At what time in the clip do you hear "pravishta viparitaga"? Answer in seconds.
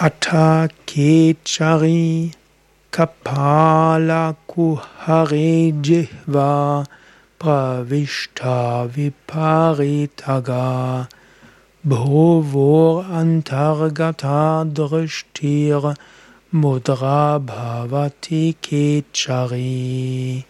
7.40-11.08